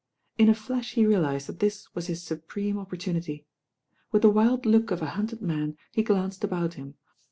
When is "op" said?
2.79-2.89